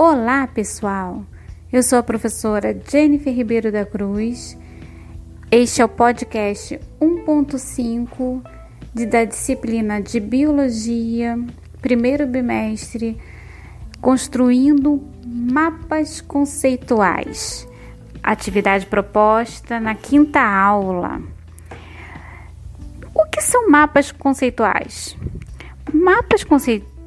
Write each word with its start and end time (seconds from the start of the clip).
Olá, 0.00 0.46
pessoal! 0.46 1.24
Eu 1.72 1.82
sou 1.82 1.98
a 1.98 2.04
professora 2.04 2.72
Jennifer 2.88 3.34
Ribeiro 3.34 3.72
da 3.72 3.84
Cruz. 3.84 4.56
Este 5.50 5.82
é 5.82 5.84
o 5.84 5.88
podcast 5.88 6.78
1.5 7.00 8.40
da 9.10 9.24
disciplina 9.24 10.00
de 10.00 10.20
Biologia, 10.20 11.36
primeiro 11.82 12.28
bimestre, 12.28 13.18
construindo 14.00 15.02
mapas 15.26 16.20
conceituais. 16.20 17.66
Atividade 18.22 18.86
proposta 18.86 19.80
na 19.80 19.96
quinta 19.96 20.40
aula. 20.40 21.20
O 23.12 23.26
que 23.26 23.40
são 23.40 23.68
mapas 23.68 24.12
conceituais? 24.12 25.16
Mapas 25.92 26.44
conceituais 26.44 26.97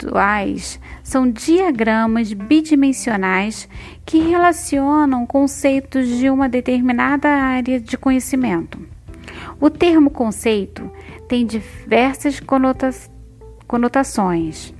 são 1.04 1.30
diagramas 1.30 2.34
bidimensionais 2.34 3.68
que 4.05 4.20
relacionam 4.20 5.26
conceitos 5.26 6.08
de 6.08 6.30
uma 6.30 6.48
determinada 6.48 7.30
área 7.30 7.80
de 7.80 7.98
conhecimento. 7.98 8.80
O 9.59 9.70
termo 9.70 10.09
conceito 10.09 10.90
tem 11.28 11.45
diversas 11.45 12.40
conota 12.40 12.90
conotações, 13.68 14.73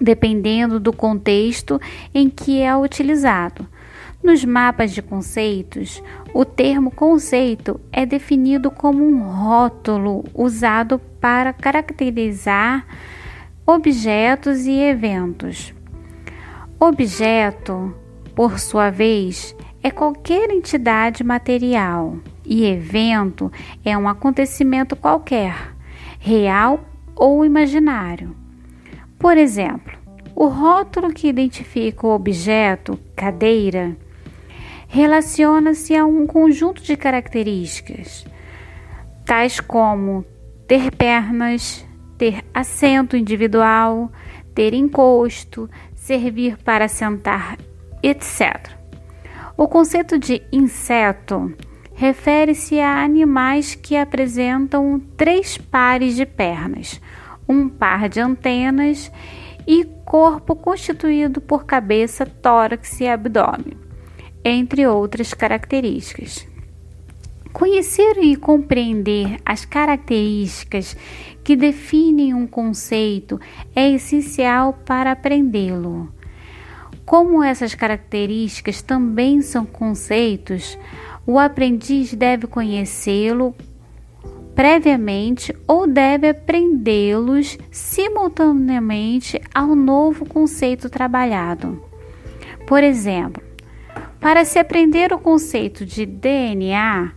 dependendo 0.00 0.78
do 0.78 0.92
contexto 0.92 1.80
em 2.14 2.30
que 2.30 2.60
é 2.60 2.76
utilizado. 2.76 3.66
Nos 4.22 4.44
mapas 4.44 4.92
de 4.92 5.02
conceitos, 5.02 6.00
o 6.32 6.44
termo 6.44 6.92
conceito 6.92 7.80
é 7.90 8.06
definido 8.06 8.70
como 8.70 9.04
um 9.04 9.22
rótulo 9.22 10.24
usado 10.32 11.00
para 11.20 11.52
caracterizar 11.52 12.86
objetos 13.66 14.66
e 14.66 14.72
eventos. 14.72 15.72
Objeto, 16.78 17.94
por 18.34 18.58
sua 18.58 18.90
vez, 18.90 19.54
é 19.82 19.90
qualquer 19.90 20.50
entidade 20.50 21.22
material 21.22 22.18
e 22.44 22.64
evento 22.66 23.50
é 23.84 23.96
um 23.96 24.08
acontecimento 24.08 24.96
qualquer, 24.96 25.74
real 26.18 26.84
ou 27.14 27.44
imaginário. 27.44 28.34
Por 29.18 29.36
exemplo, 29.36 29.96
o 30.34 30.46
rótulo 30.46 31.12
que 31.12 31.28
identifica 31.28 32.06
o 32.06 32.10
objeto, 32.10 32.98
cadeira, 33.14 33.96
relaciona-se 34.88 35.94
a 35.94 36.04
um 36.04 36.26
conjunto 36.26 36.82
de 36.82 36.96
características, 36.96 38.26
tais 39.24 39.60
como 39.60 40.24
ter 40.66 40.90
pernas, 40.90 41.86
ter 42.22 42.44
assento 42.54 43.16
individual, 43.16 44.08
ter 44.54 44.74
encosto, 44.74 45.68
servir 45.92 46.56
para 46.56 46.86
sentar, 46.86 47.58
etc. 48.00 48.70
O 49.56 49.66
conceito 49.66 50.20
de 50.20 50.40
inseto 50.52 51.52
refere-se 51.96 52.78
a 52.78 53.02
animais 53.02 53.74
que 53.74 53.96
apresentam 53.96 55.02
três 55.16 55.58
pares 55.58 56.14
de 56.14 56.24
pernas, 56.24 57.00
um 57.48 57.68
par 57.68 58.08
de 58.08 58.20
antenas 58.20 59.10
e 59.66 59.84
corpo 60.04 60.54
constituído 60.54 61.40
por 61.40 61.64
cabeça, 61.64 62.24
tórax 62.24 63.00
e 63.00 63.08
abdômen, 63.08 63.76
entre 64.44 64.86
outras 64.86 65.34
características. 65.34 66.51
Conhecer 67.52 68.16
e 68.22 68.34
compreender 68.34 69.36
as 69.44 69.64
características 69.64 70.96
que 71.44 71.54
definem 71.54 72.32
um 72.32 72.46
conceito 72.46 73.38
é 73.76 73.90
essencial 73.90 74.72
para 74.86 75.12
aprendê-lo. 75.12 76.10
Como 77.04 77.42
essas 77.42 77.74
características 77.74 78.80
também 78.80 79.42
são 79.42 79.66
conceitos, 79.66 80.78
o 81.26 81.38
aprendiz 81.38 82.14
deve 82.14 82.46
conhecê-lo 82.46 83.54
previamente 84.54 85.54
ou 85.66 85.86
deve 85.86 86.28
aprendê-los 86.28 87.58
simultaneamente 87.70 89.40
ao 89.54 89.74
novo 89.74 90.26
conceito 90.26 90.88
trabalhado. 90.88 91.82
Por 92.66 92.82
exemplo, 92.82 93.42
para 94.20 94.44
se 94.44 94.58
aprender 94.58 95.12
o 95.12 95.18
conceito 95.18 95.84
de 95.84 96.06
DNA, 96.06 97.12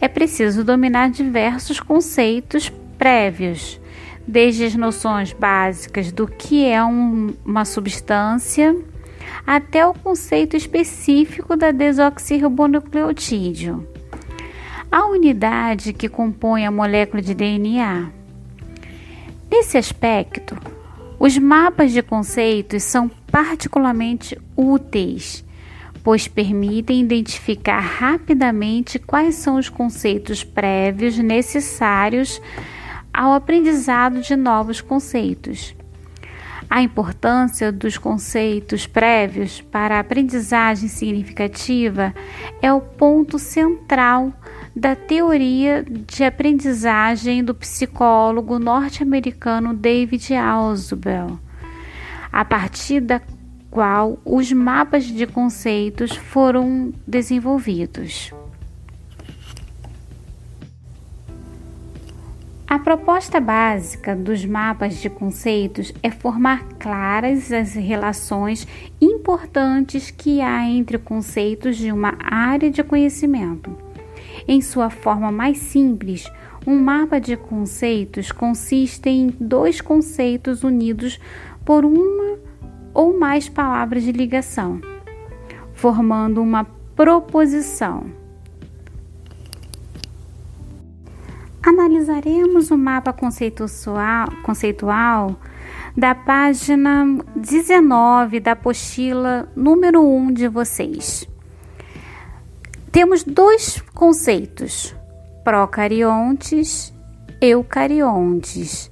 é 0.00 0.08
preciso 0.08 0.64
dominar 0.64 1.10
diversos 1.10 1.78
conceitos 1.80 2.72
prévios, 2.96 3.80
desde 4.26 4.64
as 4.64 4.74
noções 4.74 5.32
básicas 5.32 6.10
do 6.12 6.26
que 6.26 6.66
é 6.66 6.82
um, 6.84 7.34
uma 7.44 7.64
substância 7.64 8.76
até 9.46 9.86
o 9.86 9.94
conceito 9.94 10.56
específico 10.56 11.56
da 11.56 11.70
desoxirribonucleotídeo, 11.70 13.86
a 14.90 15.06
unidade 15.06 15.92
que 15.92 16.08
compõe 16.08 16.66
a 16.66 16.70
molécula 16.70 17.22
de 17.22 17.34
DNA. 17.34 18.10
Nesse 19.50 19.78
aspecto, 19.78 20.56
os 21.18 21.38
mapas 21.38 21.92
de 21.92 22.02
conceitos 22.02 22.82
são 22.82 23.10
particularmente 23.30 24.38
úteis 24.56 25.44
pois 26.08 26.26
permitem 26.26 27.02
identificar 27.02 27.80
rapidamente 27.80 28.98
quais 28.98 29.34
são 29.34 29.56
os 29.56 29.68
conceitos 29.68 30.42
prévios 30.42 31.18
necessários 31.18 32.40
ao 33.12 33.34
aprendizado 33.34 34.22
de 34.22 34.34
novos 34.34 34.80
conceitos. 34.80 35.74
A 36.70 36.80
importância 36.80 37.70
dos 37.70 37.98
conceitos 37.98 38.86
prévios 38.86 39.60
para 39.60 39.98
a 39.98 40.00
aprendizagem 40.00 40.88
significativa 40.88 42.14
é 42.62 42.72
o 42.72 42.80
ponto 42.80 43.38
central 43.38 44.32
da 44.74 44.96
teoria 44.96 45.84
de 45.86 46.24
aprendizagem 46.24 47.44
do 47.44 47.54
psicólogo 47.54 48.58
norte-americano 48.58 49.74
David 49.74 50.34
Ausubel, 50.36 51.38
a 52.32 52.46
partir 52.46 53.02
da 53.02 53.20
qual 53.70 54.18
os 54.24 54.52
mapas 54.52 55.04
de 55.04 55.26
conceitos 55.26 56.16
foram 56.16 56.92
desenvolvidos. 57.06 58.32
A 62.66 62.78
proposta 62.78 63.40
básica 63.40 64.14
dos 64.14 64.44
mapas 64.44 65.00
de 65.00 65.08
conceitos 65.08 65.90
é 66.02 66.10
formar 66.10 66.64
claras 66.78 67.50
as 67.50 67.72
relações 67.72 68.68
importantes 69.00 70.10
que 70.10 70.42
há 70.42 70.66
entre 70.66 70.98
conceitos 70.98 71.78
de 71.78 71.90
uma 71.90 72.14
área 72.20 72.70
de 72.70 72.84
conhecimento. 72.84 73.74
Em 74.46 74.60
sua 74.60 74.90
forma 74.90 75.32
mais 75.32 75.56
simples, 75.58 76.30
um 76.66 76.78
mapa 76.78 77.18
de 77.18 77.38
conceitos 77.38 78.30
consiste 78.30 79.08
em 79.08 79.34
dois 79.40 79.80
conceitos 79.80 80.62
unidos 80.62 81.18
por 81.64 81.86
uma 81.86 82.37
ou 82.98 83.16
mais 83.16 83.48
palavras 83.48 84.02
de 84.02 84.10
ligação, 84.10 84.80
formando 85.72 86.42
uma 86.42 86.64
proposição. 86.96 88.06
Analisaremos 91.64 92.72
o 92.72 92.76
mapa 92.76 93.12
conceitual, 94.42 95.36
da 95.96 96.12
página 96.12 97.06
19 97.36 98.40
da 98.40 98.52
apostila 98.52 99.48
número 99.54 100.02
1 100.04 100.32
de 100.32 100.48
vocês. 100.48 101.24
Temos 102.90 103.22
dois 103.22 103.80
conceitos: 103.94 104.92
procariontes, 105.44 106.92
eucariontes. 107.40 108.90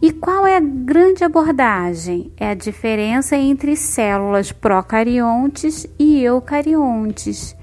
E 0.00 0.12
qual 0.12 0.46
é 0.46 0.56
a 0.56 0.60
grande 0.60 1.24
abordagem? 1.24 2.32
É 2.36 2.50
a 2.50 2.54
diferença 2.54 3.36
entre 3.36 3.76
células 3.76 4.52
procariontes 4.52 5.86
e 5.98 6.22
eucariontes. 6.22 7.56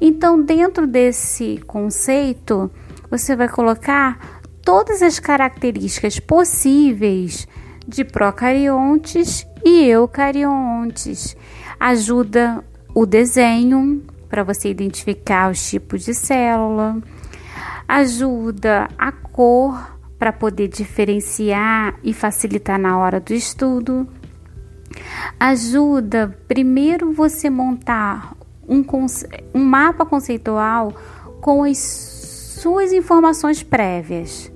Então, 0.00 0.42
dentro 0.42 0.86
desse 0.86 1.58
conceito, 1.66 2.70
você 3.10 3.36
vai 3.36 3.48
colocar 3.48 4.40
todas 4.62 5.02
as 5.02 5.18
características 5.18 6.18
possíveis 6.18 7.46
de 7.86 8.04
procariontes 8.04 9.46
e 9.64 9.84
eucariontes. 9.84 11.36
Ajuda 11.78 12.64
o 12.94 13.06
desenho 13.06 14.02
para 14.28 14.42
você 14.42 14.70
identificar 14.70 15.50
os 15.50 15.70
tipos 15.70 16.04
de 16.04 16.14
célula, 16.14 17.00
ajuda 17.86 18.88
a 18.98 19.12
cor 19.12 19.95
para 20.18 20.32
poder 20.32 20.68
diferenciar 20.68 21.98
e 22.02 22.12
facilitar 22.12 22.78
na 22.78 22.98
hora 22.98 23.20
do 23.20 23.32
estudo. 23.32 24.08
Ajuda 25.38 26.36
primeiro 26.48 27.12
você 27.12 27.50
montar 27.50 28.34
um, 28.68 28.84
um 29.54 29.64
mapa 29.64 30.04
conceitual 30.06 30.92
com 31.40 31.62
as 31.62 31.78
suas 31.78 32.92
informações 32.92 33.62
prévias 33.62 34.50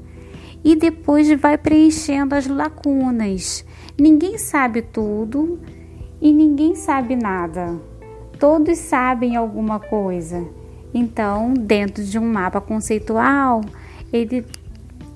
e 0.64 0.74
depois 0.76 1.30
vai 1.40 1.56
preenchendo 1.56 2.34
as 2.34 2.46
lacunas. 2.46 3.64
Ninguém 3.98 4.38
sabe 4.38 4.82
tudo 4.82 5.60
e 6.20 6.32
ninguém 6.32 6.74
sabe 6.74 7.16
nada. 7.16 7.78
Todos 8.38 8.78
sabem 8.78 9.36
alguma 9.36 9.78
coisa. 9.78 10.46
Então, 10.92 11.54
dentro 11.54 12.02
de 12.02 12.18
um 12.18 12.26
mapa 12.26 12.60
conceitual, 12.60 13.60
ele 14.12 14.44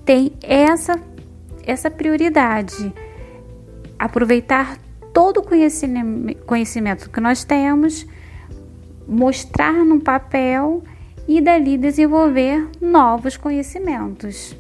tem 0.04 0.32
essa 0.42 1.00
essa 1.66 1.90
prioridade. 1.90 2.92
Aproveitar 3.98 4.78
todo 5.12 5.38
o 5.38 5.44
conhecimento 6.44 7.08
que 7.08 7.20
nós 7.20 7.44
temos, 7.44 8.06
mostrar 9.06 9.72
no 9.72 10.00
papel 10.00 10.82
e 11.26 11.40
dali 11.40 11.78
desenvolver 11.78 12.68
novos 12.80 13.36
conhecimentos. 13.36 14.54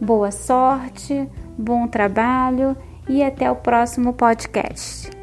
Boa 0.00 0.30
sorte, 0.30 1.28
bom 1.56 1.86
trabalho 1.86 2.76
e 3.08 3.22
até 3.22 3.50
o 3.50 3.56
próximo 3.56 4.12
podcast. 4.14 5.19